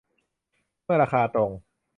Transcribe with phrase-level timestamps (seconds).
[0.83, 1.51] เมื่อราคาตรง